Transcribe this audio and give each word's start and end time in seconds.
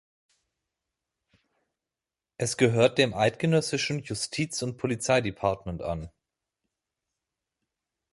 Es 2.37 2.57
gehört 2.57 2.97
dem 2.97 3.13
Eidgenössischen 3.13 3.99
Justiz- 4.01 4.63
und 4.63 4.77
Polizeidepartement 4.77 5.83
an. 5.83 6.09